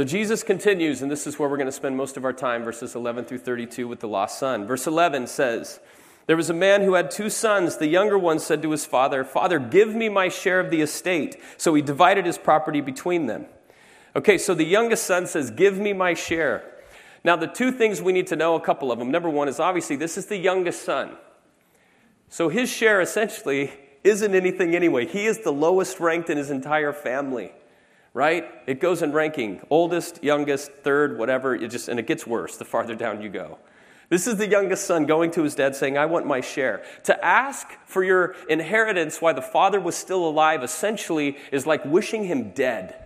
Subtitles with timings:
[0.00, 2.64] So Jesus continues, and this is where we're going to spend most of our time,
[2.64, 4.66] verses 11 through 32, with the lost son.
[4.66, 5.78] Verse 11 says,
[6.24, 7.76] There was a man who had two sons.
[7.76, 11.36] The younger one said to his father, Father, give me my share of the estate.
[11.58, 13.44] So he divided his property between them.
[14.16, 16.64] Okay, so the youngest son says, Give me my share.
[17.22, 19.10] Now, the two things we need to know, a couple of them.
[19.10, 21.10] Number one is obviously this is the youngest son.
[22.30, 23.70] So his share essentially
[24.02, 25.04] isn't anything anyway.
[25.04, 27.52] He is the lowest ranked in his entire family
[28.12, 28.46] right?
[28.66, 32.64] It goes in ranking oldest, youngest, third, whatever, it just, and it gets worse the
[32.64, 33.58] farther down you go.
[34.08, 36.82] This is the youngest son going to his dad saying, I want my share.
[37.04, 42.24] To ask for your inheritance while the father was still alive essentially is like wishing
[42.24, 42.96] him dead.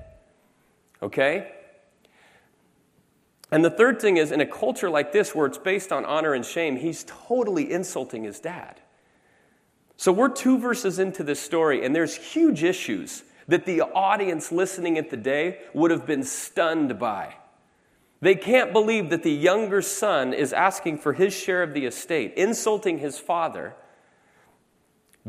[1.03, 1.53] Okay?
[3.51, 6.33] And the third thing is, in a culture like this where it's based on honor
[6.33, 8.81] and shame, he's totally insulting his dad.
[9.99, 14.99] So we're two verses into this story, and there's huge issues that the audience listening
[14.99, 17.35] at the day would have been stunned by.
[18.21, 22.33] They can't believe that the younger son is asking for his share of the estate,
[22.37, 23.75] insulting his father,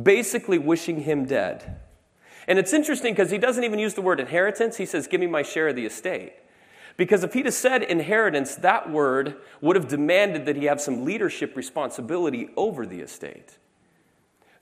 [0.02, 1.82] basically wishing him dead.
[2.48, 4.78] And it's interesting because he doesn't even use the word inheritance.
[4.78, 6.34] He says, Give me my share of the estate.
[6.98, 11.04] Because if he'd have said inheritance, that word would have demanded that he have some
[11.04, 13.58] leadership responsibility over the estate.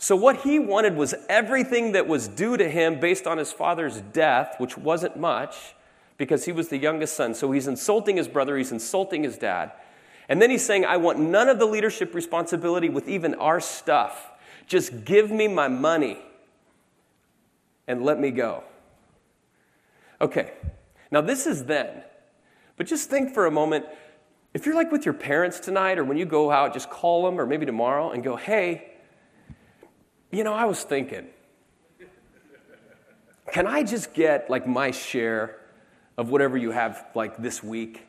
[0.04, 4.02] So, what he wanted was everything that was due to him based on his father's
[4.02, 5.76] death, which wasn't much
[6.18, 7.34] because he was the youngest son.
[7.34, 9.72] So, he's insulting his brother, he's insulting his dad.
[10.28, 14.30] And then he's saying, I want none of the leadership responsibility with even our stuff.
[14.68, 16.18] Just give me my money
[17.88, 18.66] and let me go.
[20.20, 20.52] Okay,
[21.12, 22.04] now this is then.
[22.76, 23.86] But just think for a moment
[24.54, 27.40] if you're like with your parents tonight, or when you go out, just call them,
[27.40, 28.90] or maybe tomorrow, and go, hey,
[30.34, 31.28] you know, I was thinking,
[33.52, 35.60] can I just get like my share
[36.18, 38.08] of whatever you have like this week?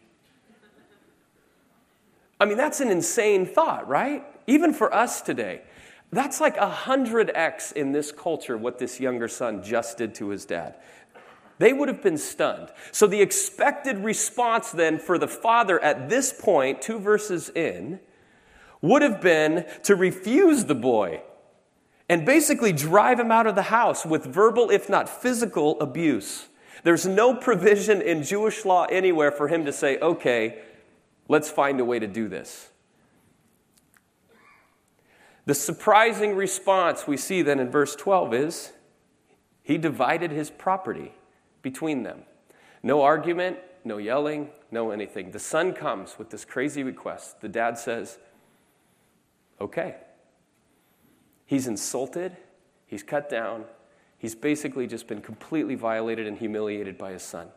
[2.41, 4.25] I mean, that's an insane thought, right?
[4.47, 5.62] Even for us today.
[6.12, 10.44] That's like a 100x in this culture what this younger son just did to his
[10.44, 10.76] dad.
[11.59, 12.70] They would have been stunned.
[12.91, 18.00] So, the expected response then for the father at this point, two verses in,
[18.81, 21.22] would have been to refuse the boy
[22.09, 26.47] and basically drive him out of the house with verbal, if not physical, abuse.
[26.82, 30.59] There's no provision in Jewish law anywhere for him to say, okay,
[31.28, 32.69] let's find a way to do this.
[35.47, 38.72] The surprising response we see then in verse 12 is
[39.62, 41.12] he divided his property
[41.62, 42.22] between them.
[42.82, 45.31] No argument, no yelling, no anything.
[45.31, 47.41] The son comes with this crazy request.
[47.41, 48.19] The dad says,
[49.59, 49.97] okay.
[51.47, 52.37] He's insulted,
[52.87, 53.65] he's cut down,
[54.19, 57.49] he's basically just been completely violated and humiliated by his son.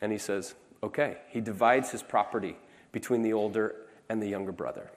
[0.00, 2.56] And he says, okay, he divides his property
[2.92, 3.76] between the older
[4.08, 4.90] and the younger brother.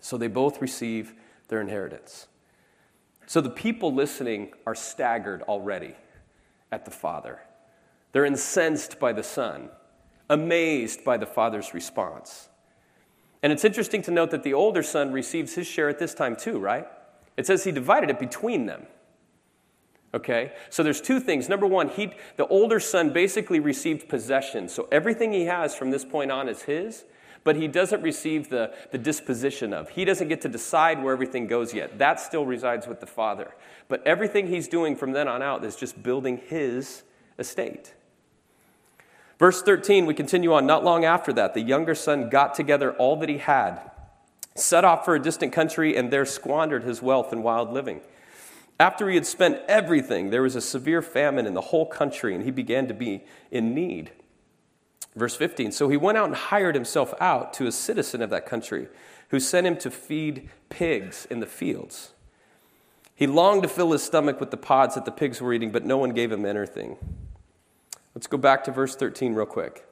[0.00, 1.14] So they both receive
[1.48, 2.26] their inheritance.
[3.26, 5.94] So the people listening are staggered already
[6.70, 7.40] at the father.
[8.12, 9.70] They're incensed by the son,
[10.28, 12.48] amazed by the father's response.
[13.42, 16.36] And it's interesting to note that the older son receives his share at this time
[16.36, 16.86] too, right?
[17.36, 18.86] It says he divided it between them.
[20.14, 20.52] Okay?
[20.70, 21.48] So there's two things.
[21.48, 24.68] Number one, he, the older son basically received possession.
[24.68, 27.04] So everything he has from this point on is his,
[27.44, 29.88] but he doesn't receive the, the disposition of.
[29.90, 31.98] He doesn't get to decide where everything goes yet.
[31.98, 33.52] That still resides with the father.
[33.88, 37.02] But everything he's doing from then on out is just building his
[37.38, 37.94] estate.
[39.38, 40.66] Verse 13, we continue on.
[40.66, 43.91] Not long after that, the younger son got together all that he had
[44.54, 48.00] set off for a distant country, and there squandered his wealth in wild living.
[48.78, 52.44] After he had spent everything, there was a severe famine in the whole country, and
[52.44, 54.10] he began to be in need.
[55.14, 58.46] Verse 15 So he went out and hired himself out to a citizen of that
[58.46, 58.88] country,
[59.28, 62.12] who sent him to feed pigs in the fields.
[63.14, 65.84] He longed to fill his stomach with the pods that the pigs were eating, but
[65.84, 66.96] no one gave him anything.
[68.14, 69.86] Let's go back to verse 13 real quick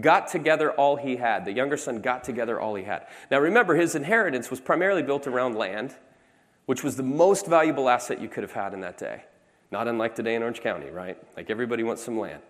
[0.00, 1.44] got together all he had.
[1.44, 3.06] The younger son got together all he had.
[3.30, 5.94] Now remember, his inheritance was primarily built around land,
[6.66, 9.24] which was the most valuable asset you could have had in that day.
[9.70, 11.18] Not unlike today in Orange County, right?
[11.36, 12.42] Like everybody wants some land.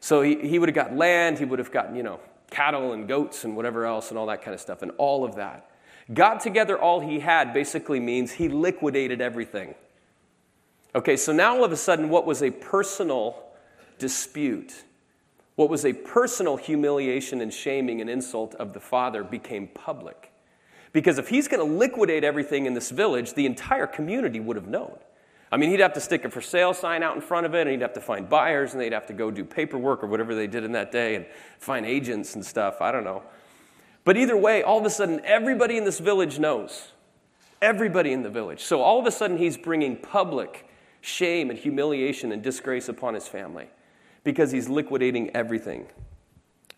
[0.00, 3.08] So he, he would have got land, he would have gotten, you know, cattle and
[3.08, 5.70] goats and whatever else and all that kind of stuff and all of that.
[6.12, 9.74] Got together all he had basically means he liquidated everything.
[10.94, 13.42] Okay, so now all of a sudden, what was a personal
[13.98, 14.84] dispute
[15.56, 20.30] what was a personal humiliation and shaming and insult of the father became public.
[20.92, 24.68] Because if he's going to liquidate everything in this village, the entire community would have
[24.68, 24.96] known.
[25.50, 27.62] I mean, he'd have to stick a for sale sign out in front of it,
[27.62, 30.34] and he'd have to find buyers, and they'd have to go do paperwork or whatever
[30.34, 31.26] they did in that day and
[31.58, 32.80] find agents and stuff.
[32.80, 33.22] I don't know.
[34.04, 36.92] But either way, all of a sudden, everybody in this village knows.
[37.62, 38.62] Everybody in the village.
[38.62, 40.68] So all of a sudden, he's bringing public
[41.00, 43.68] shame and humiliation and disgrace upon his family
[44.26, 45.86] because he's liquidating everything,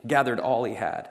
[0.07, 1.09] gathered all he had.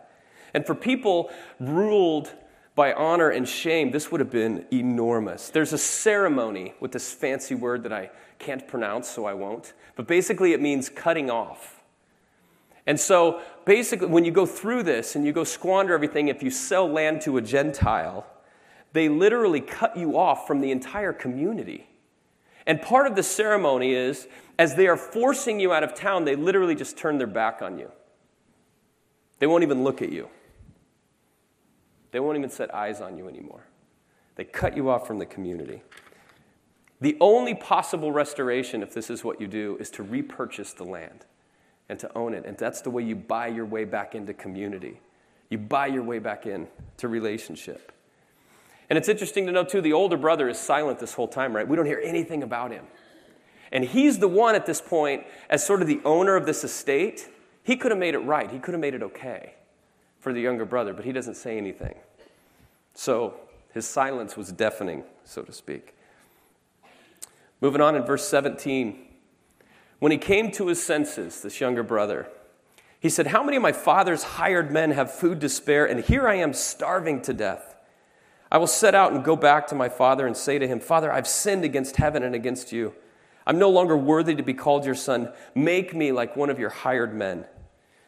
[0.53, 2.31] And for people ruled
[2.75, 5.49] by honor and shame, this would have been enormous.
[5.49, 9.73] There's a ceremony with this fancy word that I can't pronounce, so I won't.
[9.95, 11.81] But basically, it means cutting off.
[12.85, 16.51] And so, basically, when you go through this and you go squander everything, if you
[16.51, 18.27] sell land to a Gentile,
[18.93, 21.87] they literally cut you off from the entire community.
[22.67, 24.27] And part of the ceremony is,
[24.59, 27.79] as they are forcing you out of town, they literally just turn their back on
[27.79, 27.91] you.
[29.39, 30.29] They won't even look at you.
[32.11, 33.63] They won't even set eyes on you anymore.
[34.35, 35.81] They cut you off from the community.
[36.99, 41.25] The only possible restoration, if this is what you do, is to repurchase the land
[41.89, 42.45] and to own it.
[42.45, 44.99] And that's the way you buy your way back into community.
[45.49, 46.67] You buy your way back in
[46.97, 47.91] to relationship.
[48.89, 51.67] And it's interesting to know, too, the older brother is silent this whole time, right?
[51.67, 52.85] We don't hear anything about him.
[53.71, 57.27] And he's the one at this point, as sort of the owner of this estate,
[57.63, 58.49] he could have made it right.
[58.49, 59.55] He could have made it okay
[60.19, 61.95] for the younger brother, but he doesn't say anything.
[62.93, 63.35] So
[63.73, 65.93] his silence was deafening, so to speak.
[67.59, 69.05] Moving on in verse 17.
[69.99, 72.27] When he came to his senses, this younger brother,
[72.99, 76.27] he said, How many of my father's hired men have food to spare, and here
[76.27, 77.75] I am starving to death?
[78.51, 81.11] I will set out and go back to my father and say to him, Father,
[81.11, 82.93] I've sinned against heaven and against you.
[83.45, 85.31] I'm no longer worthy to be called your son.
[85.55, 87.45] Make me like one of your hired men.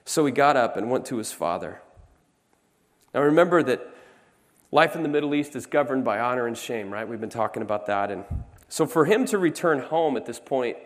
[0.06, 1.82] So he got up and went to his father.
[3.14, 3.88] Now remember that
[4.72, 7.08] life in the Middle East is governed by honor and shame, right?
[7.08, 8.12] We've been talking about that.
[8.12, 8.26] And
[8.68, 10.78] so for him to return home at this point,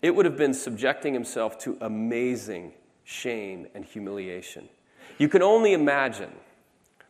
[0.00, 2.72] it would have been subjecting himself to amazing
[3.04, 4.68] shame and humiliation.
[5.18, 6.32] You can only imagine,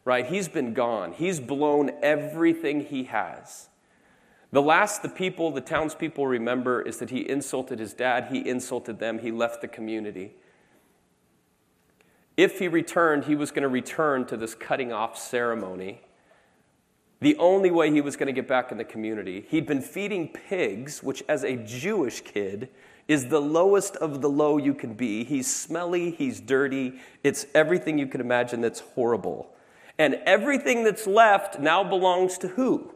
[0.05, 0.27] right?
[0.27, 3.69] He's been gone, he's blown everything he has.
[4.53, 8.99] The last the people, the townspeople remember is that he insulted his dad, he insulted
[8.99, 10.35] them, he left the community.
[12.37, 16.03] If he returned, he was going to return to this cutting off ceremony.
[17.21, 19.47] The only way he was going to get back in the community.
[19.49, 22.69] He'd been feeding pigs, which, as a Jewish kid,
[23.07, 25.25] is the lowest of the low you can be.
[25.25, 29.55] He's smelly, he's dirty, it's everything you can imagine that's horrible.
[29.99, 32.95] And everything that's left now belongs to who?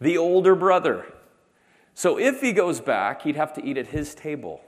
[0.00, 1.06] The older brother.
[1.94, 4.60] So if he goes back, he'd have to eat at his table.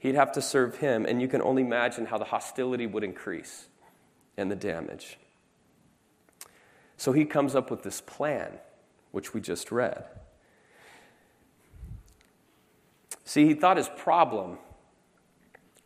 [0.00, 3.66] He'd have to serve him, and you can only imagine how the hostility would increase
[4.36, 5.18] and the damage.
[6.96, 8.58] So he comes up with this plan,
[9.10, 10.04] which we just read.
[13.24, 14.58] See, he thought his problem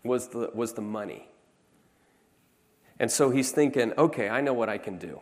[0.05, 1.30] was the, was the money.
[3.01, 5.21] And so he's thinking, okay, I know what I can do.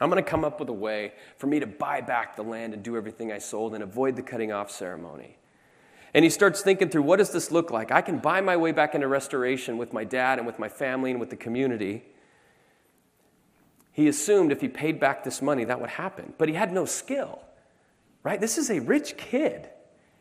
[0.00, 2.74] I'm going to come up with a way for me to buy back the land
[2.74, 5.38] and do everything I sold and avoid the cutting off ceremony.
[6.12, 7.90] And he starts thinking through what does this look like?
[7.90, 11.10] I can buy my way back into restoration with my dad and with my family
[11.10, 12.04] and with the community.
[13.92, 16.34] He assumed if he paid back this money, that would happen.
[16.36, 17.40] But he had no skill,
[18.22, 18.40] right?
[18.40, 19.68] This is a rich kid.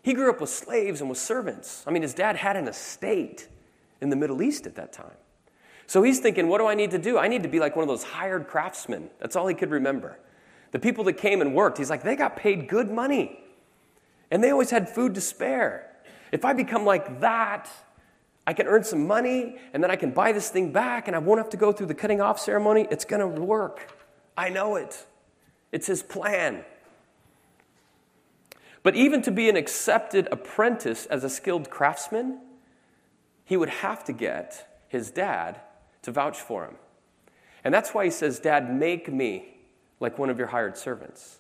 [0.02, 1.84] He grew up with slaves and with servants.
[1.86, 3.50] I mean, his dad had an estate
[4.02, 5.18] in the Middle East at that time.
[5.88, 7.18] So he's thinking, what do I need to do?
[7.18, 9.10] I need to be like one of those hired craftsmen.
[9.20, 10.20] That's all he could remember.
[10.72, 13.40] The people that came and worked, he's like, they got paid good money.
[14.30, 15.90] And they always had food to spare.
[16.34, 17.70] If I become like that,
[18.46, 21.20] I can earn some money and then I can buy this thing back and I
[21.20, 22.88] won't have to go through the cutting off ceremony.
[22.92, 23.94] It's going to work.
[24.38, 25.06] I know it.
[25.72, 26.66] It's his plan.
[28.84, 32.40] But even to be an accepted apprentice as a skilled craftsman,
[33.46, 35.62] he would have to get his dad
[36.08, 36.76] to vouch for him.
[37.66, 39.58] And that's why he says, Dad, make me
[40.00, 41.40] like one of your hired servants.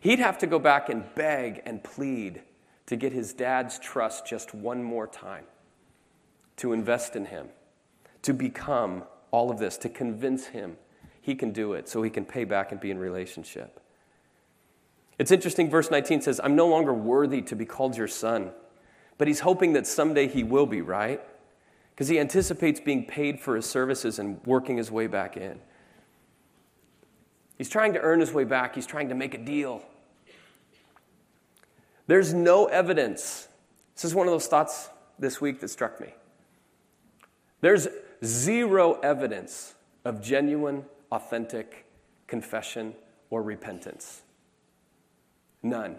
[0.00, 2.40] He'd have to go back and beg and plead
[2.86, 5.44] to get his dad's trust just one more time,
[6.56, 7.48] to invest in him,
[8.22, 10.78] to become all of this, to convince him
[11.20, 13.82] he can do it so he can pay back and be in relationship.
[15.18, 18.52] It's interesting, verse 19 says, I'm no longer worthy to be called your son.
[19.18, 21.20] But he's hoping that someday he will be, right?
[22.00, 25.60] Because he anticipates being paid for his services and working his way back in.
[27.58, 29.82] He's trying to earn his way back, he's trying to make a deal.
[32.06, 33.48] There's no evidence.
[33.94, 34.88] This is one of those thoughts
[35.18, 36.14] this week that struck me.
[37.60, 37.86] There's
[38.24, 39.74] zero evidence
[40.06, 41.84] of genuine, authentic
[42.26, 42.94] confession
[43.28, 44.22] or repentance.
[45.62, 45.96] None.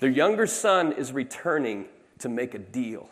[0.00, 1.84] Their younger son is returning
[2.18, 3.08] to make a deal.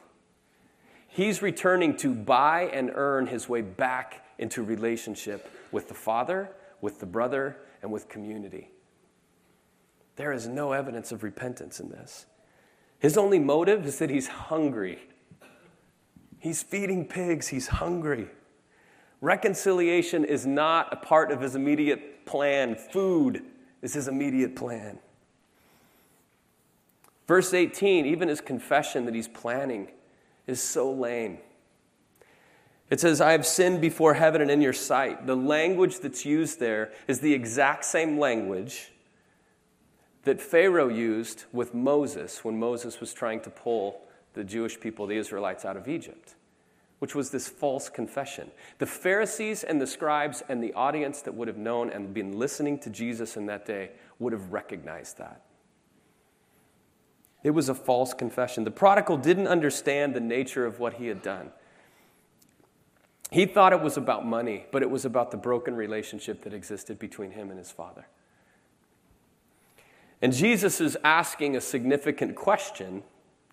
[1.17, 6.51] He's returning to buy and earn his way back into relationship with the father,
[6.83, 8.69] with the brother, and with community.
[10.17, 12.27] There is no evidence of repentance in this.
[12.99, 14.99] His only motive is that he's hungry.
[16.39, 18.29] He's feeding pigs, he's hungry.
[19.23, 22.75] Reconciliation is not a part of his immediate plan.
[22.75, 23.43] Food
[23.81, 24.99] is his immediate plan.
[27.27, 29.89] Verse 18, even his confession that he's planning
[30.47, 31.39] is so lame.
[32.89, 35.27] It says, I have sinned before heaven and in your sight.
[35.27, 38.93] The language that's used there is the exact same language
[40.23, 44.03] that Pharaoh used with Moses when Moses was trying to pull
[44.35, 46.35] the Jewish people, the Israelites, out of Egypt,
[47.01, 48.51] which was this false confession.
[48.79, 52.79] The Pharisees and the scribes and the audience that would have known and been listening
[52.81, 55.46] to Jesus in that day would have recognized that.
[57.47, 58.65] It was a false confession.
[58.65, 61.53] The prodigal didn't understand the nature of what he had done.
[63.31, 66.99] He thought it was about money, but it was about the broken relationship that existed
[66.99, 68.09] between him and his father.
[70.21, 73.05] And Jesus is asking a significant question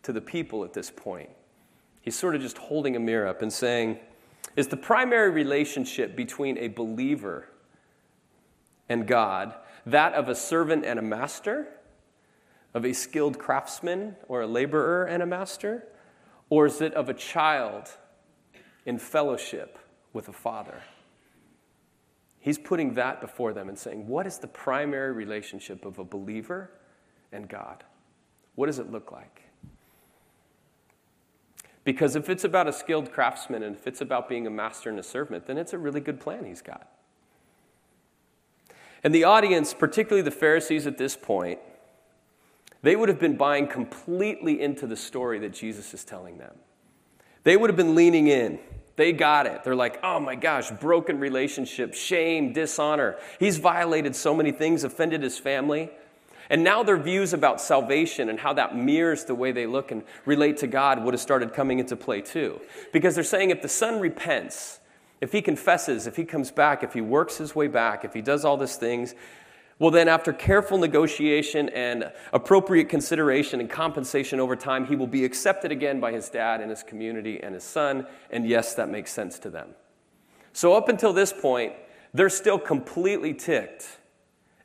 [0.02, 1.30] to the people at this point.
[2.02, 4.00] He's sort of just holding a mirror up and saying,
[4.56, 7.48] Is the primary relationship between a believer
[8.90, 9.54] and God
[9.86, 11.68] that of a servant and a master?
[12.74, 15.88] Of a skilled craftsman or a laborer and a master?
[16.50, 17.90] Or is it of a child
[18.86, 19.78] in fellowship
[20.12, 20.82] with a father?
[22.40, 26.72] He's putting that before them and saying, What is the primary relationship of a believer
[27.32, 27.84] and God?
[28.56, 29.44] What does it look like?
[31.84, 35.00] Because if it's about a skilled craftsman and if it's about being a master and
[35.00, 36.90] a servant, then it's a really good plan he's got.
[39.04, 41.60] And the audience, particularly the Pharisees at this point,
[42.84, 46.54] they would have been buying completely into the story that Jesus is telling them.
[47.44, 48.60] They would have been leaning in.
[48.96, 49.64] They got it.
[49.64, 53.16] They're like, oh my gosh, broken relationship, shame, dishonor.
[53.40, 55.90] He's violated so many things, offended his family.
[56.50, 60.04] And now their views about salvation and how that mirrors the way they look and
[60.26, 62.60] relate to God would have started coming into play too.
[62.92, 64.80] Because they're saying if the son repents,
[65.22, 68.22] if he confesses, if he comes back, if he works his way back, if he
[68.22, 69.16] does all these things,
[69.80, 75.26] well, then, after careful negotiation and appropriate consideration and compensation over time, he will be
[75.26, 78.06] accepted again by his dad and his community and his son.
[78.30, 79.70] And yes, that makes sense to them.
[80.54, 81.74] So, up until this point,
[82.14, 83.98] they're still completely ticked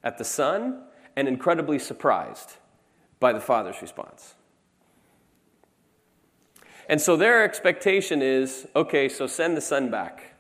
[0.05, 0.83] at the son
[1.17, 2.57] and incredibly surprised
[3.19, 4.35] by the father's response.
[6.87, 10.35] And so, their expectation is okay, so send the son back.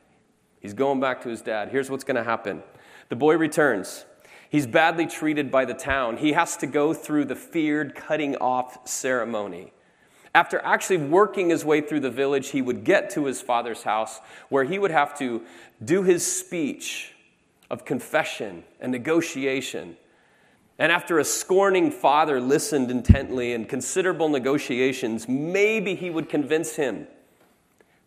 [0.61, 1.71] He's going back to his dad.
[1.71, 2.63] Here's what's going to happen
[3.09, 4.05] the boy returns.
[4.50, 6.17] He's badly treated by the town.
[6.17, 9.73] He has to go through the feared cutting off ceremony.
[10.35, 14.21] After actually working his way through the village, he would get to his father's house
[14.49, 15.43] where he would have to
[15.85, 17.14] do his speech
[17.71, 19.97] of confession and negotiation.
[20.78, 27.09] And after a scorning father listened intently and considerable negotiations, maybe he would convince him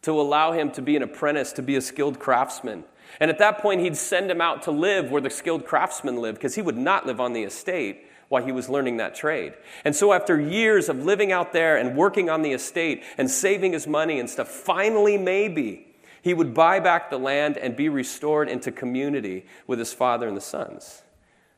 [0.04, 2.84] to allow him to be an apprentice, to be a skilled craftsman.
[3.20, 6.38] And at that point, he'd send him out to live where the skilled craftsmen lived
[6.38, 9.54] because he would not live on the estate while he was learning that trade.
[9.84, 13.74] And so, after years of living out there and working on the estate and saving
[13.74, 15.88] his money and stuff, finally, maybe
[16.22, 20.38] he would buy back the land and be restored into community with his father and
[20.38, 21.02] the sons.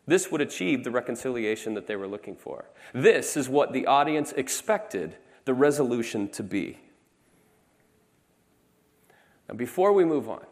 [0.05, 2.65] This would achieve the reconciliation that they were looking for.
[2.93, 6.79] This is what the audience expected the resolution to be.
[9.47, 10.45] Now, before we move on,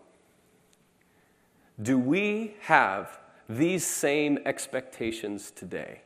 [1.82, 3.20] do we have
[3.50, 6.02] these same expectations today?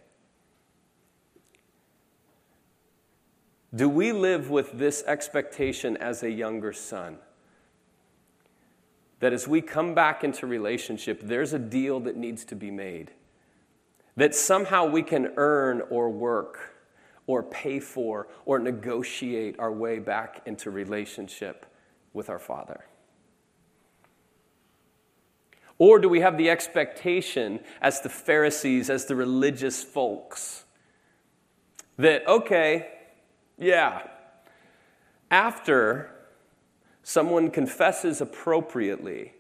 [3.74, 7.18] Do we live with this expectation as a younger son?
[9.20, 13.12] That as we come back into relationship, there's a deal that needs to be made.
[14.16, 16.76] That somehow we can earn or work
[17.28, 21.66] or pay for or negotiate our way back into relationship
[22.14, 22.86] with our Father.
[25.78, 30.64] Or do we have the expectation, as the Pharisees, as the religious folks,
[31.98, 32.88] that, okay,
[33.58, 34.08] yeah,
[35.30, 36.12] after
[37.04, 39.34] someone confesses appropriately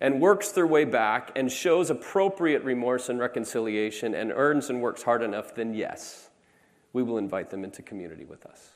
[0.00, 5.02] and works their way back and shows appropriate remorse and reconciliation and earns and works
[5.02, 6.28] hard enough, then yes,
[6.92, 8.72] we will invite them into community with us.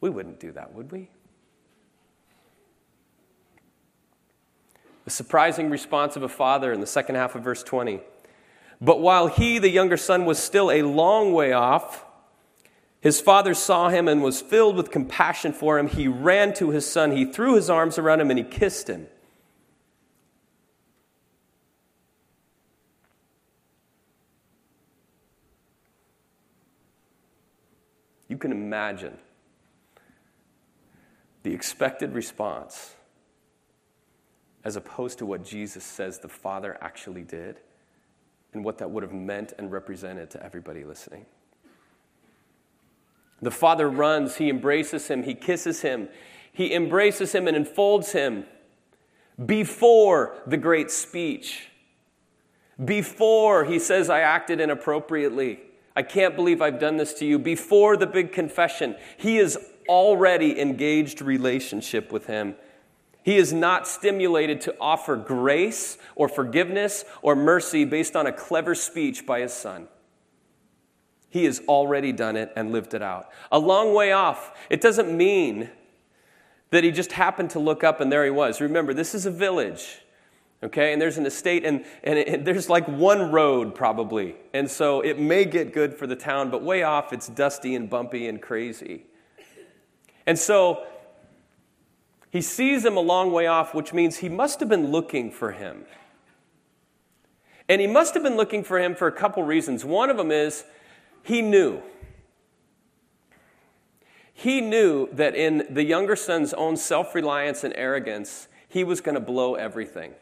[0.00, 1.10] We wouldn't do that, would we?
[5.04, 8.00] The surprising response of a father in the second half of verse 20.
[8.80, 12.04] But while he, the younger son, was still a long way off,
[13.00, 15.88] his father saw him and was filled with compassion for him.
[15.88, 19.06] He ran to his son, he threw his arms around him, and he kissed him.
[28.28, 29.18] You can imagine
[31.42, 32.94] the expected response
[34.64, 37.60] as opposed to what Jesus says the Father actually did
[38.52, 41.26] and what that would have meant and represented to everybody listening.
[43.42, 46.08] The Father runs, he embraces him, he kisses him,
[46.52, 48.44] he embraces him and enfolds him
[49.46, 51.68] before the great speech.
[52.84, 55.60] Before he says, I acted inappropriately.
[55.96, 57.38] I can't believe I've done this to you.
[57.38, 62.54] Before the big confession, he is already engaged relationship with him.
[63.22, 68.74] He is not stimulated to offer grace or forgiveness or mercy based on a clever
[68.74, 69.88] speech by his son.
[71.28, 73.28] He has already done it and lived it out.
[73.52, 74.52] A long way off.
[74.68, 75.70] It doesn't mean
[76.70, 78.60] that he just happened to look up and there he was.
[78.60, 80.00] Remember, this is a village,
[80.62, 80.92] okay?
[80.92, 84.36] And there's an estate, and, and it, there's like one road probably.
[84.52, 87.88] And so it may get good for the town, but way off, it's dusty and
[87.88, 89.04] bumpy and crazy.
[90.26, 90.84] And so
[92.30, 95.52] he sees him a long way off, which means he must have been looking for
[95.52, 95.84] him.
[97.68, 99.84] And he must have been looking for him for a couple reasons.
[99.84, 100.64] One of them is
[101.22, 101.82] he knew.
[104.32, 109.16] He knew that in the younger son's own self reliance and arrogance, he was going
[109.16, 110.14] to blow everything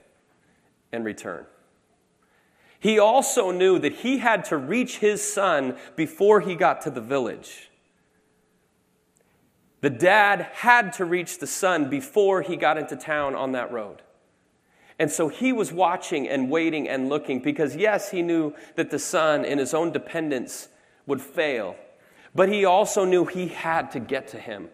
[0.92, 1.46] in return.
[2.80, 7.00] He also knew that he had to reach his son before he got to the
[7.00, 7.67] village.
[9.80, 14.02] The dad had to reach the son before he got into town on that road.
[14.98, 18.98] And so he was watching and waiting and looking because, yes, he knew that the
[18.98, 20.68] son, in his own dependence,
[21.06, 21.76] would fail.
[22.34, 24.68] But he also knew he had to get to him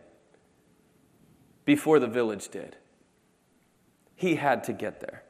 [1.66, 2.76] before the village did.
[4.16, 5.24] He had to get there.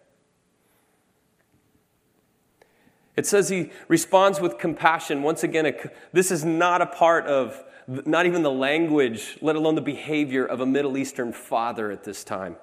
[3.16, 5.22] It says he responds with compassion.
[5.22, 5.72] Once again,
[6.12, 10.61] this is not a part of not even the language, let alone the behavior of
[10.61, 12.57] a Middle Eastern father at this time.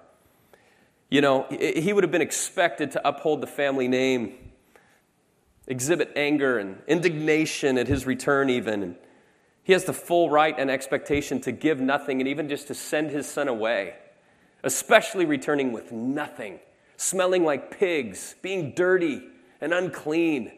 [1.09, 4.33] You know, he would have been expected to uphold the family name,
[5.67, 8.81] exhibit anger and indignation at his return, even.
[8.81, 8.95] And
[9.63, 13.11] he has the full right and expectation to give nothing and even just to send
[13.11, 13.95] his son away,
[14.63, 16.59] especially returning with nothing,
[16.95, 19.21] smelling like pigs, being dirty
[19.59, 20.51] and unclean.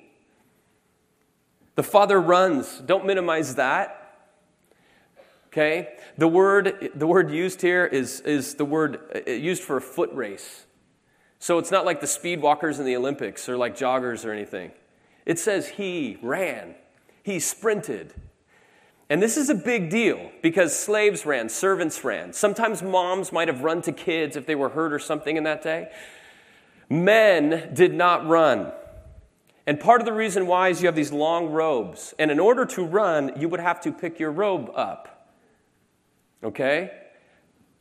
[1.76, 2.80] The father runs.
[2.80, 4.03] Don't minimize that.
[5.54, 5.90] Okay?
[6.18, 10.12] The word, the word used here is, is the word uh, used for a foot
[10.12, 10.66] race.
[11.38, 14.72] So it's not like the speed walkers in the Olympics or like joggers or anything.
[15.28, 16.74] It says he ran,
[17.22, 18.16] he sprinted.
[19.12, 22.34] And this is a big deal because slaves ran, servants ran.
[22.34, 25.62] Sometimes moms might have run to kids if they were hurt or something in that
[25.62, 25.92] day.
[26.90, 28.72] Men did not run.
[29.68, 32.16] And part of the reason why is you have these long robes.
[32.18, 35.13] And in order to run, you would have to pick your robe up
[36.44, 36.92] okay?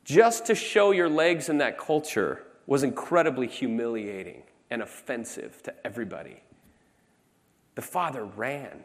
[0.05, 6.43] Just to show your legs in that culture was incredibly humiliating and offensive to everybody.
[7.75, 8.85] The father ran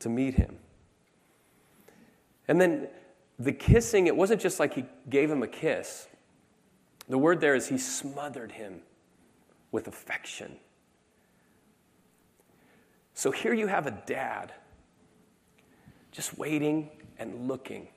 [0.00, 0.58] to meet him.
[2.48, 2.88] And then
[3.38, 6.08] the kissing, it wasn't just like he gave him a kiss.
[7.08, 8.80] The word there is he smothered him
[9.72, 10.56] with affection.
[13.14, 14.52] So here you have a dad
[16.12, 17.88] just waiting and looking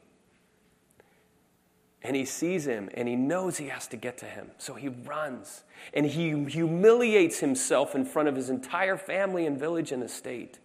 [2.03, 4.51] and he sees him and he knows he has to get to him.
[4.57, 5.63] So he runs
[5.93, 10.59] and he humiliates himself in front of his entire family and village and estate.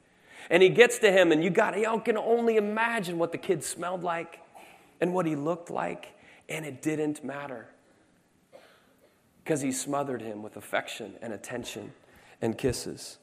[0.50, 3.62] And he gets to him, and you got you can only imagine what the kid
[3.62, 4.40] smelled like
[5.00, 6.08] and what he looked like,
[6.48, 7.68] and it didn't matter.
[9.44, 11.92] Because he smothered him with affection and attention
[12.40, 13.18] and kisses.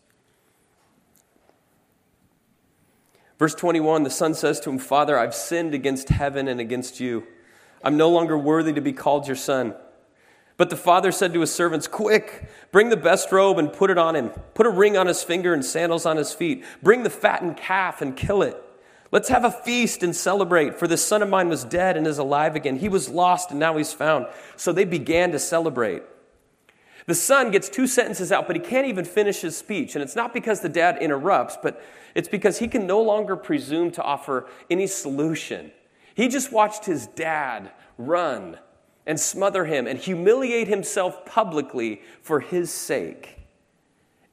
[3.39, 7.25] Verse 21 the son says to him, Father, I've sinned against heaven and against you.
[7.85, 9.75] I'm no longer worthy to be called your son.
[10.57, 13.97] But the father said to his servants, Quick, bring the best robe and put it
[13.97, 14.29] on him.
[14.55, 16.65] Put a ring on his finger and sandals on his feet.
[16.81, 18.61] Bring the fattened calf and kill it.
[19.11, 22.17] Let's have a feast and celebrate, for this son of mine was dead and is
[22.17, 22.79] alive again.
[22.79, 24.25] He was lost and now he's found.
[24.55, 26.01] So they began to celebrate.
[27.05, 29.95] The son gets two sentences out, but he can't even finish his speech.
[29.95, 31.83] And it's not because the dad interrupts, but
[32.15, 35.71] it's because he can no longer presume to offer any solution.
[36.15, 38.57] He just watched his dad run
[39.05, 43.37] and smother him and humiliate himself publicly for his sake.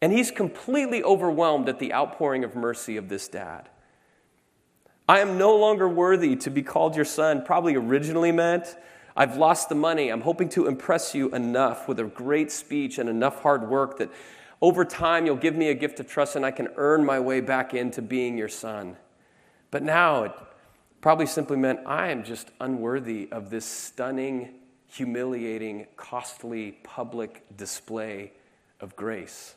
[0.01, 3.68] And he's completely overwhelmed at the outpouring of mercy of this dad.
[5.09, 8.77] I am no longer worthy to be called your son, probably originally meant.
[9.16, 10.09] I've lost the money.
[10.09, 14.11] I'm hoping to impress you enough with a great speech and enough hard work that
[14.61, 17.40] over time you'll give me a gift of trust and I can earn my way
[17.40, 18.97] back into being your son.
[19.71, 20.33] But now
[21.02, 24.54] probably simply meant I am just unworthy of this stunning,
[24.86, 28.32] humiliating, costly public display
[28.80, 29.56] of grace.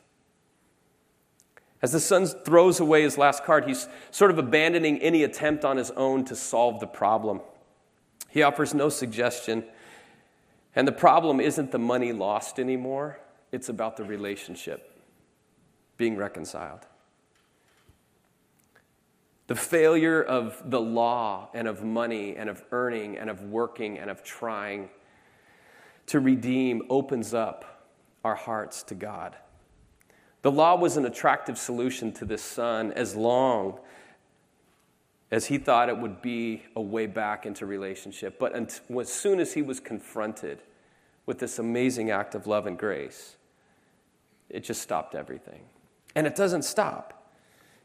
[1.81, 5.77] As the son throws away his last card, he's sort of abandoning any attempt on
[5.77, 7.41] his own to solve the problem.
[8.29, 9.63] He offers no suggestion.
[10.75, 13.19] And the problem isn't the money lost anymore,
[13.51, 14.99] it's about the relationship
[15.95, 16.81] being reconciled.
[19.47, 24.09] The failure of the law and of money and of earning and of working and
[24.09, 24.89] of trying
[26.07, 27.87] to redeem opens up
[28.23, 29.35] our hearts to God.
[30.41, 33.79] The law was an attractive solution to this son as long
[35.31, 38.39] as he thought it would be a way back into relationship.
[38.39, 40.59] But as soon as he was confronted
[41.25, 43.35] with this amazing act of love and grace,
[44.49, 45.61] it just stopped everything.
[46.15, 47.14] And it doesn't stop.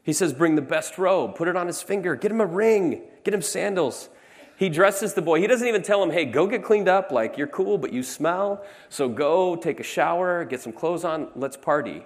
[0.03, 3.01] He says, Bring the best robe, put it on his finger, get him a ring,
[3.23, 4.09] get him sandals.
[4.57, 5.41] He dresses the boy.
[5.41, 7.11] He doesn't even tell him, Hey, go get cleaned up.
[7.11, 8.63] Like, you're cool, but you smell.
[8.89, 12.05] So go take a shower, get some clothes on, let's party.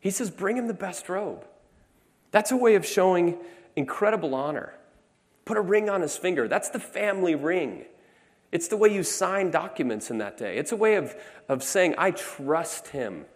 [0.00, 1.44] He says, Bring him the best robe.
[2.30, 3.38] That's a way of showing
[3.76, 4.74] incredible honor.
[5.44, 6.48] Put a ring on his finger.
[6.48, 7.84] That's the family ring.
[8.52, 10.56] It's the way you sign documents in that day.
[10.56, 11.14] It's a way of,
[11.48, 13.26] of saying, I trust him.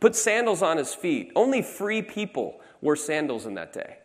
[0.00, 1.30] Put sandals on his feet.
[1.36, 3.98] Only free people wore sandals in that day.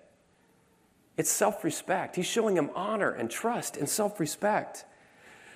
[1.18, 2.18] It's self respect.
[2.18, 4.86] He's showing him honor and trust and self respect.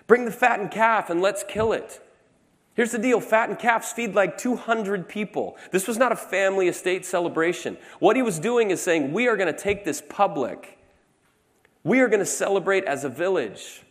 [0.07, 2.01] Bring the fattened calf and let's kill it.
[2.73, 5.57] Here's the deal fattened calves feed like 200 people.
[5.71, 7.77] This was not a family estate celebration.
[7.99, 10.77] What he was doing is saying, We are going to take this public.
[11.83, 13.83] We are going to celebrate as a village.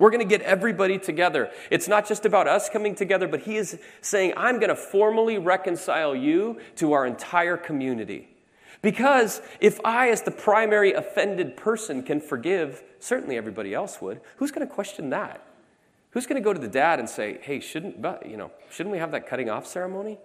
[0.00, 1.50] We're going to get everybody together.
[1.70, 5.36] It's not just about us coming together, but he is saying, I'm going to formally
[5.36, 8.28] reconcile you to our entire community.
[8.80, 14.22] Because if I, as the primary offended person, can forgive, certainly everybody else would.
[14.36, 15.46] Who's going to question that?
[16.12, 18.98] Who's going to go to the dad and say, hey, shouldn't, you know, shouldn't we
[18.98, 20.18] have that cutting off ceremony?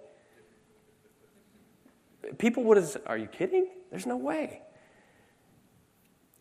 [2.38, 3.68] People would have, are you kidding?
[3.90, 4.62] There's no way.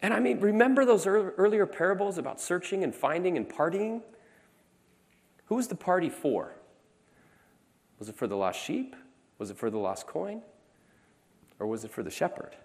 [0.05, 4.03] And I mean, remember those earlier parables about searching and finding and partying?
[5.45, 6.51] Who was the party for?
[7.97, 8.95] Was it for the lost sheep?
[9.39, 10.43] Was it for the lost coin?
[11.57, 12.55] Or was it for the shepherd?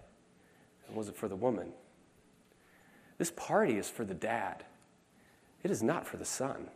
[0.87, 1.71] And was it for the woman?
[3.17, 4.63] This party is for the dad.
[5.63, 6.67] It is not for the Son.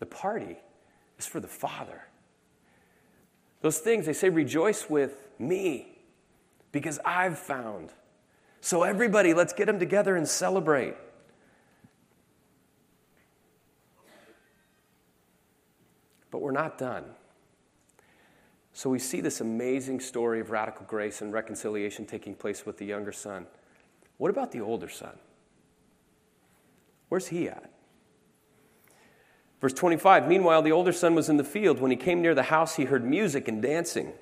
[0.00, 0.58] The party
[1.18, 2.02] is for the Father.
[3.62, 5.93] Those things, they say, rejoice with me
[6.74, 7.92] because I've found.
[8.60, 10.96] So, everybody, let's get them together and celebrate.
[16.32, 17.04] But we're not done.
[18.72, 22.86] So, we see this amazing story of radical grace and reconciliation taking place with the
[22.86, 23.46] younger son.
[24.18, 25.16] What about the older son?
[27.08, 27.70] Where's he at?
[29.60, 31.78] Verse 25 Meanwhile, the older son was in the field.
[31.78, 34.14] When he came near the house, he heard music and dancing.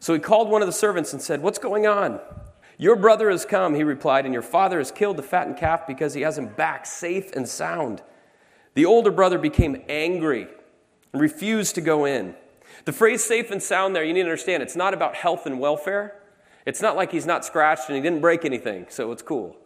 [0.00, 2.20] So he called one of the servants and said, What's going on?
[2.76, 6.14] Your brother has come, he replied, and your father has killed the fattened calf because
[6.14, 8.02] he has him back safe and sound.
[8.74, 10.46] The older brother became angry
[11.12, 12.36] and refused to go in.
[12.84, 15.58] The phrase safe and sound there, you need to understand, it's not about health and
[15.58, 16.14] welfare.
[16.64, 19.56] It's not like he's not scratched and he didn't break anything, so it's cool.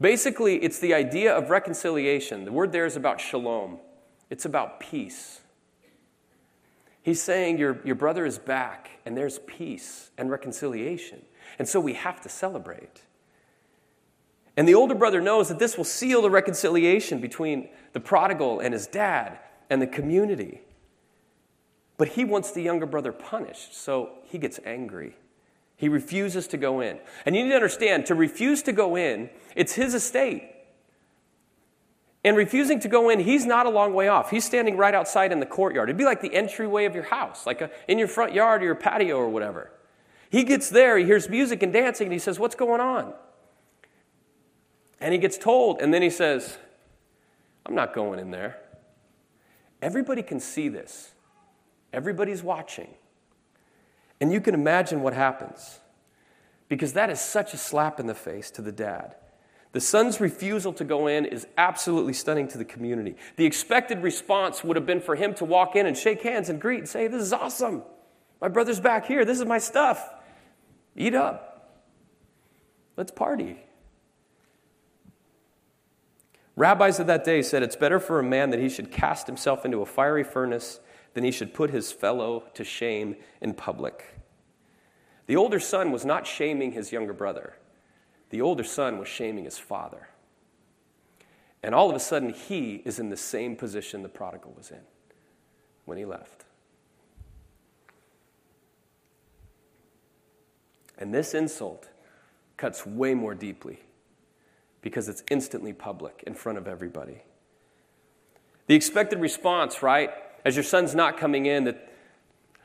[0.00, 2.44] Basically, it's the idea of reconciliation.
[2.44, 3.78] The word there is about shalom,
[4.30, 5.40] it's about peace.
[7.04, 11.20] He's saying your, your brother is back, and there's peace and reconciliation.
[11.58, 13.02] And so we have to celebrate.
[14.56, 18.72] And the older brother knows that this will seal the reconciliation between the prodigal and
[18.72, 19.38] his dad
[19.68, 20.62] and the community.
[21.98, 25.14] But he wants the younger brother punished, so he gets angry.
[25.76, 27.00] He refuses to go in.
[27.26, 30.53] And you need to understand to refuse to go in, it's his estate.
[32.24, 34.30] And refusing to go in, he's not a long way off.
[34.30, 35.90] He's standing right outside in the courtyard.
[35.90, 38.64] It'd be like the entryway of your house, like a, in your front yard or
[38.64, 39.70] your patio or whatever.
[40.30, 43.12] He gets there, he hears music and dancing, and he says, What's going on?
[45.00, 46.56] And he gets told, and then he says,
[47.66, 48.58] I'm not going in there.
[49.82, 51.12] Everybody can see this,
[51.92, 52.94] everybody's watching.
[54.20, 55.80] And you can imagine what happens
[56.68, 59.16] because that is such a slap in the face to the dad.
[59.74, 63.16] The son's refusal to go in is absolutely stunning to the community.
[63.34, 66.60] The expected response would have been for him to walk in and shake hands and
[66.60, 67.82] greet and say, This is awesome.
[68.40, 69.24] My brother's back here.
[69.24, 70.14] This is my stuff.
[70.94, 71.82] Eat up.
[72.96, 73.58] Let's party.
[76.54, 79.64] Rabbis of that day said it's better for a man that he should cast himself
[79.64, 80.78] into a fiery furnace
[81.14, 84.20] than he should put his fellow to shame in public.
[85.26, 87.54] The older son was not shaming his younger brother.
[88.34, 90.08] The older son was shaming his father.
[91.62, 94.80] And all of a sudden, he is in the same position the prodigal was in
[95.84, 96.44] when he left.
[100.98, 101.88] And this insult
[102.56, 103.78] cuts way more deeply
[104.82, 107.22] because it's instantly public in front of everybody.
[108.66, 110.10] The expected response, right,
[110.44, 111.88] as your son's not coming in, that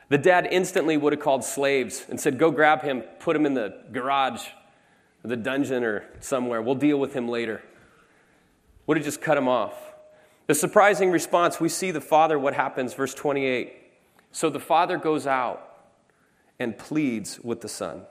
[0.08, 3.54] the dad instantly would have called slaves and said, Go grab him, put him in
[3.54, 4.48] the garage,
[5.22, 6.62] the dungeon or somewhere.
[6.62, 7.62] We'll deal with him later.
[8.86, 9.74] Would have just cut him off.
[10.46, 13.72] The surprising response, we see the father, what happens, verse 28.
[14.32, 15.66] So the father goes out
[16.58, 18.02] and pleads with the son.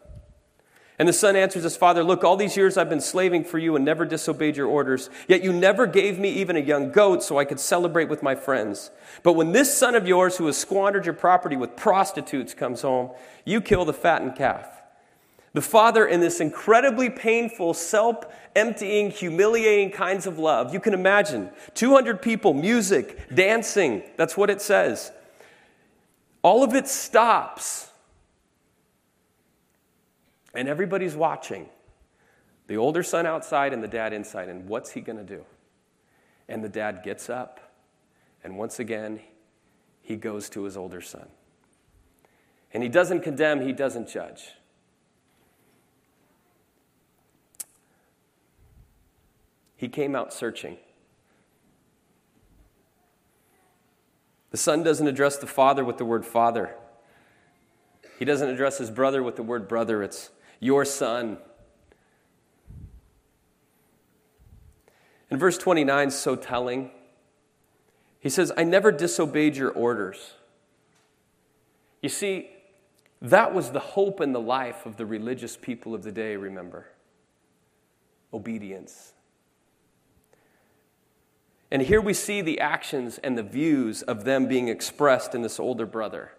[0.98, 3.78] And the son answers his father, Look, all these years I've been slaving for you
[3.78, 7.38] and never disobeyed your orders, yet you never gave me even a young goat so
[7.38, 8.92] I could celebrate with my friends.
[9.24, 13.12] But when this son of yours who has squandered your property with prostitutes comes home,
[13.46, 14.79] you kill the fattened calf.
[15.54, 21.50] The father, in this incredibly painful, self emptying, humiliating kinds of love, you can imagine
[21.74, 25.12] 200 people, music, dancing, that's what it says.
[26.42, 27.88] All of it stops.
[30.54, 31.70] And everybody's watching.
[32.68, 34.50] The older son outside and the dad inside.
[34.50, 35.44] And what's he going to do?
[36.48, 37.60] And the dad gets up.
[38.44, 39.20] And once again,
[40.02, 41.28] he goes to his older son.
[42.74, 44.54] And he doesn't condemn, he doesn't judge.
[49.80, 50.76] He came out searching.
[54.52, 56.76] The son doesn't address the father with the word father.
[58.18, 60.04] He doesn't address his brother with the word brother.
[60.04, 61.38] It's your son.
[65.32, 66.92] And verse 29 is so telling.
[68.20, 70.34] He says, I never disobeyed your orders.
[72.02, 72.50] You see,
[73.22, 76.88] that was the hope and the life of the religious people of the day, remember?
[78.34, 79.14] Obedience.
[81.72, 85.60] And here we see the actions and the views of them being expressed in this
[85.60, 86.32] older brother.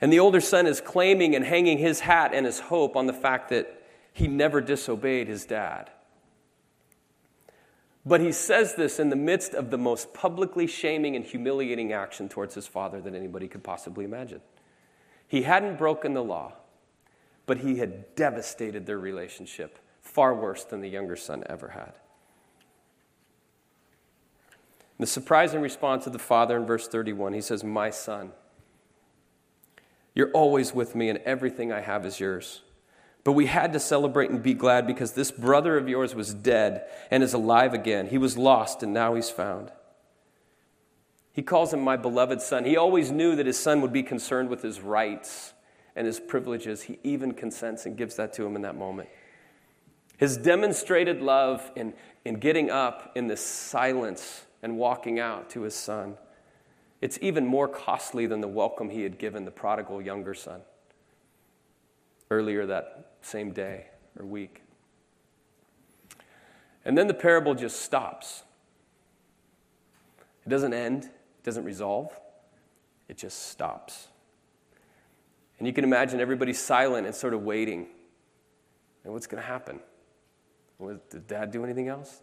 [0.00, 3.12] And the older son is claiming and hanging his hat and his hope on the
[3.12, 5.90] fact that he never disobeyed his dad.
[8.06, 12.28] But he says this in the midst of the most publicly shaming and humiliating action
[12.28, 14.40] towards his father that anybody could possibly imagine.
[15.26, 16.52] He hadn't broken the law,
[17.46, 21.94] but he had devastated their relationship far worse than the younger son ever had.
[24.98, 28.32] The surprising response of the father in verse 31, he says, My son,
[30.14, 32.62] you're always with me, and everything I have is yours.
[33.24, 36.84] But we had to celebrate and be glad because this brother of yours was dead
[37.10, 38.08] and is alive again.
[38.08, 39.72] He was lost, and now he's found.
[41.32, 42.64] He calls him my beloved son.
[42.64, 45.52] He always knew that his son would be concerned with his rights
[45.96, 46.82] and his privileges.
[46.82, 49.08] He even consents and gives that to him in that moment.
[50.16, 55.74] His demonstrated love in, in getting up in this silence and walking out to his
[55.74, 56.16] son.
[57.02, 60.62] It's even more costly than the welcome he had given the prodigal younger son
[62.30, 64.62] earlier that same day or week.
[66.82, 68.42] And then the parable just stops.
[70.46, 72.18] It doesn't end, it doesn't resolve,
[73.06, 74.08] it just stops.
[75.58, 77.86] And you can imagine everybody silent and sort of waiting.
[79.04, 79.80] And what's going to happen?
[81.10, 82.22] Did dad do anything else?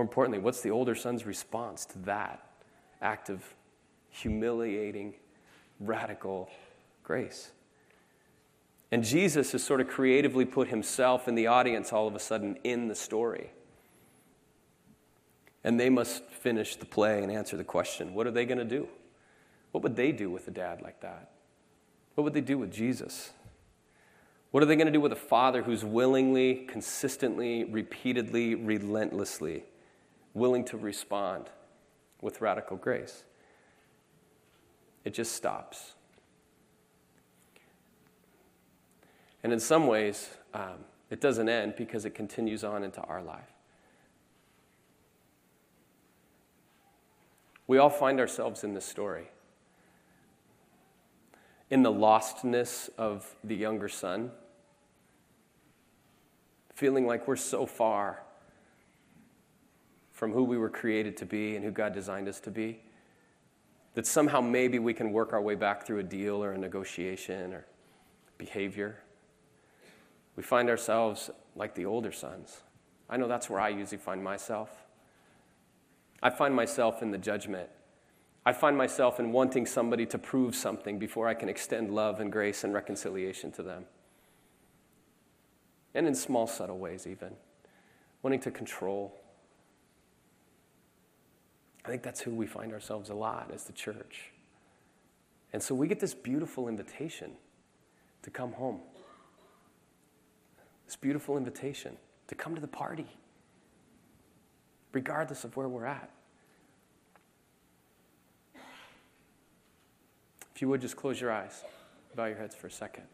[0.00, 2.42] More importantly, what's the older son's response to that
[3.02, 3.44] act of
[4.08, 5.12] humiliating,
[5.78, 6.48] radical
[7.04, 7.50] grace?
[8.90, 12.56] And Jesus has sort of creatively put himself in the audience all of a sudden
[12.64, 13.50] in the story.
[15.64, 18.64] And they must finish the play and answer the question what are they going to
[18.64, 18.88] do?
[19.72, 21.32] What would they do with a dad like that?
[22.14, 23.32] What would they do with Jesus?
[24.50, 29.64] What are they going to do with a father who's willingly, consistently, repeatedly, relentlessly
[30.34, 31.46] willing to respond
[32.20, 33.24] with radical grace.
[35.04, 35.94] It just stops.
[39.42, 43.52] And in some ways, um, it doesn't end because it continues on into our life.
[47.66, 49.28] We all find ourselves in this story.
[51.70, 54.32] In the lostness of the younger son,
[56.74, 58.22] feeling like we're so far
[60.20, 62.78] from who we were created to be and who God designed us to be,
[63.94, 67.54] that somehow maybe we can work our way back through a deal or a negotiation
[67.54, 67.64] or
[68.36, 68.98] behavior.
[70.36, 72.60] We find ourselves like the older sons.
[73.08, 74.84] I know that's where I usually find myself.
[76.22, 77.70] I find myself in the judgment.
[78.44, 82.30] I find myself in wanting somebody to prove something before I can extend love and
[82.30, 83.86] grace and reconciliation to them
[85.94, 87.30] and in small, subtle ways, even.
[88.20, 89.19] Wanting to control.
[91.84, 94.32] I think that's who we find ourselves a lot as the church.
[95.52, 97.32] And so we get this beautiful invitation
[98.22, 98.80] to come home.
[100.86, 101.96] This beautiful invitation
[102.28, 103.06] to come to the party,
[104.92, 106.10] regardless of where we're at.
[110.54, 111.64] If you would just close your eyes,
[112.14, 113.04] bow your heads for a second.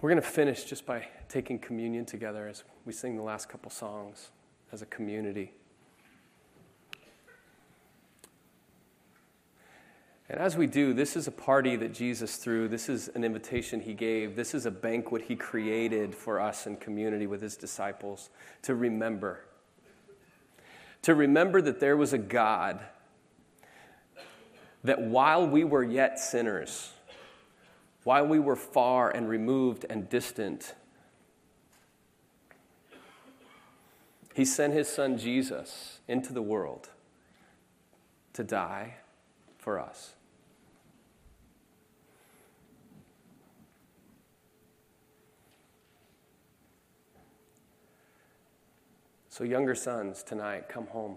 [0.00, 3.68] We're going to finish just by taking communion together as we sing the last couple
[3.68, 4.30] songs
[4.70, 5.50] as a community.
[10.28, 12.68] And as we do, this is a party that Jesus threw.
[12.68, 14.36] This is an invitation he gave.
[14.36, 18.30] This is a banquet he created for us in community with his disciples
[18.62, 19.40] to remember.
[21.02, 22.78] To remember that there was a God
[24.84, 26.92] that while we were yet sinners,
[28.04, 30.76] while we were far and removed and distant,
[34.34, 36.90] he sent his son Jesus into the world
[38.32, 38.96] to die
[39.56, 40.14] for us.
[49.28, 51.16] So, younger sons, tonight, come home.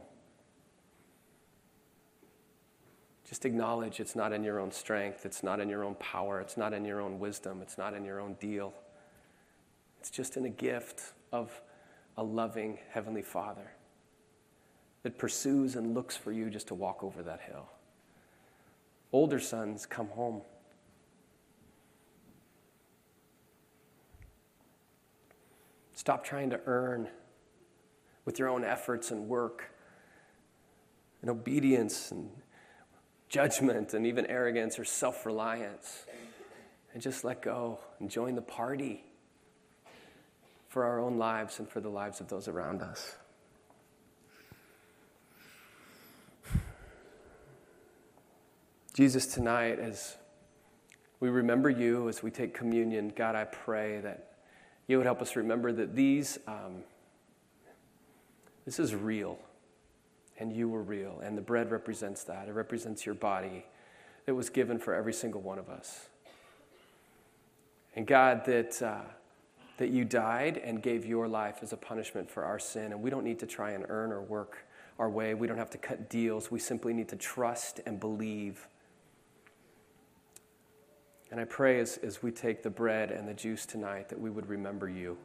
[3.28, 6.56] Just acknowledge it's not in your own strength, it's not in your own power, it's
[6.56, 8.74] not in your own wisdom, it's not in your own deal.
[10.00, 11.62] It's just in a gift of
[12.18, 13.72] a loving Heavenly Father
[15.04, 17.70] that pursues and looks for you just to walk over that hill.
[19.14, 20.42] Older sons, come home.
[25.94, 27.08] Stop trying to earn
[28.26, 29.72] with your own efforts and work
[31.22, 32.30] and obedience and
[33.30, 36.06] judgment and even arrogance or self reliance.
[36.94, 39.04] And just let go and join the party
[40.68, 43.16] for our own lives and for the lives of those around us.
[48.94, 50.18] Jesus, tonight, as
[51.20, 54.38] we remember you, as we take communion, God, I pray that
[54.88, 56.84] you would help us remember that these, um,
[58.66, 59.38] this is real
[60.40, 61.20] and you were real.
[61.24, 62.48] And the bread represents that.
[62.48, 63.66] It represents your body
[64.26, 66.08] that was given for every single one of us.
[67.96, 69.02] And God, that, uh,
[69.78, 72.92] that you died and gave your life as a punishment for our sin.
[72.92, 74.66] And we don't need to try and earn or work
[75.00, 76.50] our way, we don't have to cut deals.
[76.50, 78.68] We simply need to trust and believe.
[81.30, 84.32] And I pray as, as we take the bread and the juice tonight that we
[84.32, 85.18] would remember you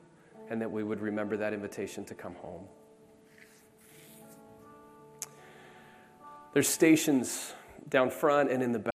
[0.50, 2.64] and that we would remember that invitation to come home.
[6.52, 7.54] There's stations
[7.88, 8.90] down front and in the back.